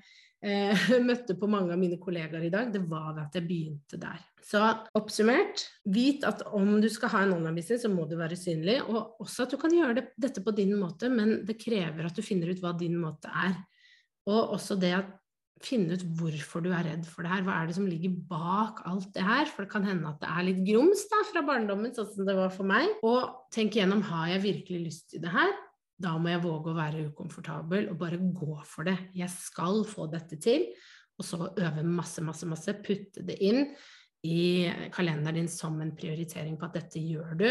eh, 0.47 0.85
møtte 1.09 1.35
på 1.39 1.49
mange 1.51 1.75
av 1.75 1.81
mine 1.81 1.99
kollegaer 1.99 2.47
i 2.47 2.53
dag. 2.53 2.71
Det 2.71 2.83
var 2.87 3.11
ved 3.11 3.25
at 3.25 3.35
jeg 3.41 3.47
begynte 3.49 3.99
der. 3.99 4.23
Så 4.41 4.61
oppsummert, 4.97 5.65
vit 5.91 6.23
at 6.27 6.45
om 6.55 6.77
du 6.81 6.87
skal 6.91 7.11
ha 7.13 7.25
en 7.25 7.35
online-business, 7.35 7.83
så 7.83 7.91
må 7.91 8.07
du 8.07 8.15
være 8.19 8.39
synlig. 8.39 8.79
Og 8.87 9.19
også 9.23 9.45
at 9.45 9.51
du 9.51 9.59
kan 9.59 9.75
gjøre 9.75 9.99
det, 9.99 10.07
dette 10.15 10.43
på 10.43 10.55
din 10.55 10.73
måte, 10.79 11.11
men 11.11 11.41
det 11.47 11.59
krever 11.59 12.07
at 12.07 12.15
du 12.15 12.23
finner 12.25 12.55
ut 12.55 12.63
hva 12.63 12.71
din 12.79 12.95
måte 12.99 13.31
er. 13.31 13.59
Og 14.29 14.55
også 14.57 14.77
det 14.79 14.93
å 14.97 15.05
finne 15.61 15.95
ut 15.97 16.03
hvorfor 16.17 16.63
du 16.65 16.71
er 16.73 16.85
redd 16.87 17.07
for 17.09 17.25
det 17.25 17.31
her. 17.33 17.43
Hva 17.45 17.57
er 17.59 17.69
det 17.69 17.77
som 17.77 17.87
ligger 17.89 18.13
bak 18.29 18.81
alt 18.89 19.09
det 19.15 19.25
her? 19.25 19.49
For 19.49 19.65
det 19.65 19.73
kan 19.73 19.85
hende 19.87 20.09
at 20.09 20.21
det 20.21 20.29
er 20.31 20.47
litt 20.47 20.61
grums 20.67 21.03
da, 21.11 21.21
fra 21.29 21.43
barndommen, 21.45 21.93
sånn 21.95 22.09
som 22.13 22.29
det 22.29 22.37
var 22.37 22.53
for 22.53 22.67
meg. 22.69 22.95
Og 23.07 23.49
tenk 23.53 23.77
igjennom 23.77 24.03
har 24.09 24.31
jeg 24.33 24.45
virkelig 24.47 24.81
lyst 24.87 25.11
til 25.13 25.23
det 25.25 25.33
her. 25.33 25.53
Da 26.01 26.15
må 26.17 26.31
jeg 26.31 26.41
våge 26.41 26.71
å 26.71 26.77
være 26.77 27.05
ukomfortabel 27.11 27.91
og 27.91 27.99
bare 28.01 28.17
gå 28.17 28.55
for 28.65 28.89
det. 28.89 28.97
Jeg 29.17 29.29
skal 29.33 29.83
få 29.85 30.07
dette 30.11 30.39
til. 30.41 30.71
Og 31.21 31.27
så 31.27 31.51
øve 31.51 31.85
masse, 31.85 32.23
masse, 32.25 32.47
masse. 32.49 32.73
Putte 32.81 33.21
det 33.27 33.37
inn 33.45 33.67
i 34.25 34.69
kalenderen 34.93 35.41
din 35.41 35.49
som 35.49 35.77
en 35.81 35.93
prioritering 35.97 36.57
på 36.57 36.69
at 36.69 36.77
dette 36.79 37.01
gjør 37.01 37.37
du. 37.37 37.47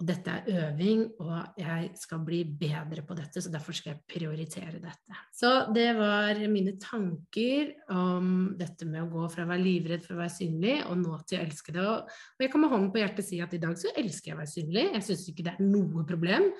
Og 0.00 0.06
dette 0.08 0.32
er 0.32 0.46
øving, 0.50 1.02
og 1.22 1.58
jeg 1.60 1.90
skal 2.00 2.22
bli 2.26 2.40
bedre 2.58 3.04
på 3.06 3.14
dette, 3.14 3.42
så 3.44 3.52
derfor 3.52 3.76
skal 3.76 3.92
jeg 3.92 4.00
prioritere 4.10 4.80
dette. 4.82 5.18
Så 5.36 5.50
det 5.74 5.92
var 5.98 6.40
mine 6.50 6.72
tanker 6.80 7.70
om 7.92 8.32
dette 8.58 8.88
med 8.88 9.04
å 9.04 9.10
gå 9.12 9.28
fra 9.30 9.44
å 9.44 9.50
være 9.52 9.62
livredd 9.62 10.02
for 10.02 10.16
å 10.16 10.22
være 10.24 10.34
synlig, 10.34 10.78
og 10.88 10.98
nå 11.04 11.20
til 11.28 11.38
å 11.38 11.44
elske 11.44 11.76
det. 11.76 11.86
Og 11.86 12.42
jeg 12.42 12.52
kan 12.54 12.64
med 12.64 12.74
hånden 12.74 12.90
på 12.94 13.02
hjertet 13.02 13.28
si 13.28 13.38
at 13.44 13.54
i 13.54 13.62
dag 13.62 13.78
så 13.78 13.92
elsker 13.94 14.32
jeg 14.32 14.38
å 14.38 14.42
være 14.42 14.54
synlig. 14.56 14.86
Jeg 14.96 15.06
syns 15.10 15.28
ikke 15.30 15.46
det 15.46 15.54
er 15.54 15.70
noe 15.70 16.06
problem 16.08 16.50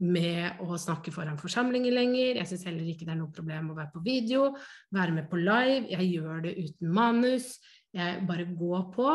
med 0.00 0.60
å 0.64 0.78
snakke 0.80 1.12
foran 1.14 1.40
forsamlinger 1.40 1.94
lenger. 1.94 2.40
Jeg 2.40 2.52
syns 2.52 2.68
heller 2.68 2.88
ikke 2.88 3.08
det 3.08 3.14
er 3.14 3.20
noe 3.22 3.32
problem 3.36 3.72
å 3.72 3.78
være 3.78 3.94
på 3.94 4.04
video, 4.04 4.50
være 4.92 5.16
med 5.16 5.30
på 5.30 5.40
live. 5.40 5.86
Jeg 5.92 6.08
gjør 6.18 6.48
det 6.48 6.56
uten 6.58 6.92
manus. 6.96 7.54
Jeg 7.96 8.26
bare 8.28 8.44
går 8.44 8.90
på 8.94 9.08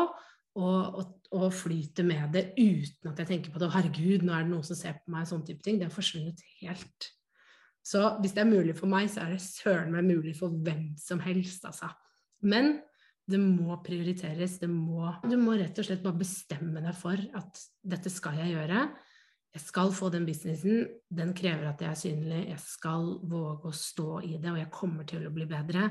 og, 0.56 0.96
og, 0.96 1.15
og 1.34 1.52
flyter 1.54 2.06
med 2.06 2.32
det 2.34 2.48
uten 2.58 3.10
at 3.10 3.22
jeg 3.22 3.30
tenker 3.30 3.52
på 3.52 3.62
det. 3.62 3.70
'Herregud, 3.72 4.24
nå 4.24 4.32
er 4.32 4.46
det 4.46 4.52
noen 4.52 4.66
som 4.66 4.78
ser 4.78 4.98
på 5.00 5.12
meg', 5.14 5.28
sånn 5.28 5.44
type 5.46 5.62
ting. 5.64 5.78
Det 5.78 5.88
har 5.88 5.94
forsvunnet 5.94 6.42
helt. 6.60 7.10
Så 7.86 8.02
hvis 8.20 8.34
det 8.34 8.42
er 8.42 8.50
mulig 8.50 8.74
for 8.78 8.90
meg, 8.90 9.08
så 9.10 9.22
er 9.22 9.36
det 9.36 9.42
søren 9.44 9.92
meg 9.94 10.08
mulig 10.08 10.34
for 10.38 10.50
hvem 10.50 10.96
som 10.98 11.20
helst, 11.22 11.64
altså. 11.68 11.92
Men 12.42 12.80
det 13.30 13.38
må 13.42 13.76
prioriteres. 13.82 14.58
Det 14.62 14.68
må, 14.70 15.06
du 15.26 15.36
må 15.38 15.56
rett 15.58 15.78
og 15.78 15.86
slett 15.86 16.02
bare 16.04 16.18
bestemme 16.18 16.82
deg 16.82 16.94
for 16.98 17.20
at 17.38 17.62
dette 17.82 18.10
skal 18.12 18.38
jeg 18.42 18.54
gjøre. 18.54 18.86
Jeg 19.56 19.64
skal 19.64 19.92
få 19.96 20.10
den 20.12 20.26
businessen. 20.28 20.82
Den 21.08 21.32
krever 21.34 21.70
at 21.70 21.80
jeg 21.80 21.88
er 21.88 21.98
synlig. 21.98 22.42
Jeg 22.50 22.60
skal 22.60 23.06
våge 23.24 23.70
å 23.70 23.74
stå 23.74 24.20
i 24.26 24.34
det, 24.36 24.50
og 24.52 24.60
jeg 24.60 24.72
kommer 24.74 25.06
til 25.08 25.24
å 25.26 25.32
bli 25.32 25.46
bedre. 25.48 25.88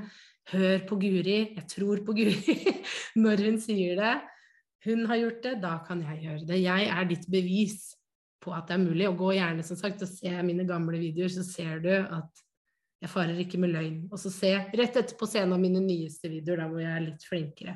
Hør 0.52 0.84
på 0.86 1.00
Guri. 1.02 1.40
Jeg 1.56 1.66
tror 1.72 2.04
på 2.06 2.16
Guri 2.16 2.58
når 3.24 3.46
hun 3.48 3.60
sier 3.64 3.98
det. 4.00 4.14
Hun 4.86 5.06
har 5.10 5.18
gjort 5.18 5.44
det, 5.44 5.54
da 5.64 5.76
kan 5.86 6.02
jeg 6.06 6.24
gjøre 6.24 6.48
det. 6.50 6.62
Jeg 6.62 6.90
er 6.94 7.08
ditt 7.10 7.26
bevis 7.32 7.96
på 8.44 8.54
at 8.54 8.68
det 8.70 8.78
er 8.78 8.84
mulig. 8.84 9.08
Og 9.10 9.18
gå 9.18 9.32
gjerne 9.40 9.66
som 9.66 9.80
sagt 9.80 10.04
og 10.06 10.12
se 10.12 10.34
mine 10.46 10.68
gamle 10.70 11.00
videoer, 11.02 11.32
så 11.34 11.46
ser 11.48 11.82
du 11.84 11.94
at 11.96 12.44
jeg 13.02 13.12
farer 13.12 13.40
ikke 13.42 13.60
med 13.62 13.74
løgn. 13.74 14.04
Og 14.14 14.22
så 14.22 14.32
se 14.34 14.52
rett 14.78 15.00
etterpå 15.02 15.28
se 15.30 15.42
en 15.42 15.56
av 15.56 15.62
mine 15.62 15.82
nyeste 15.84 16.30
videoer, 16.32 16.62
da 16.62 16.70
hvor 16.70 16.84
jeg 16.84 16.94
er 16.94 17.06
litt 17.08 17.26
flinkere. 17.28 17.76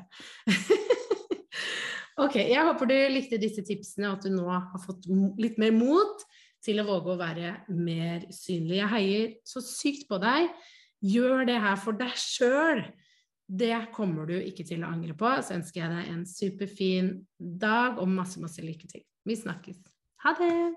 ok, 2.24 2.38
jeg 2.40 2.66
håper 2.70 2.90
du 2.90 2.96
likte 3.14 3.42
disse 3.42 3.64
tipsene, 3.66 4.10
og 4.10 4.18
at 4.18 4.26
du 4.26 4.34
nå 4.34 4.46
har 4.50 4.82
fått 4.82 5.10
litt 5.40 5.60
mer 5.60 5.74
mot 5.76 6.24
til 6.64 6.80
å 6.82 6.88
våge 6.88 7.14
å 7.14 7.20
være 7.20 7.54
mer 7.72 8.26
synlig. 8.34 8.80
Jeg 8.80 8.92
heier 8.94 9.30
så 9.48 9.62
sykt 9.64 10.08
på 10.10 10.20
deg. 10.22 10.50
Gjør 11.00 11.46
det 11.48 11.60
her 11.62 11.78
for 11.80 11.96
deg 11.96 12.16
sjøl. 12.20 12.84
Det 13.50 13.74
kommer 13.94 14.28
du 14.30 14.36
ikke 14.38 14.62
til 14.66 14.84
å 14.84 14.92
angre 14.92 15.16
på. 15.18 15.30
Så 15.42 15.56
ønsker 15.58 15.82
jeg 15.82 15.90
deg 15.90 16.12
en 16.12 16.26
superfin 16.28 17.10
dag 17.38 17.98
og 17.98 18.12
masse, 18.12 18.38
masse 18.42 18.62
lykke 18.62 18.90
til. 18.92 19.02
Vi 19.26 19.38
snakkes. 19.38 19.82
Ha 20.22 20.36
det! 20.38 20.76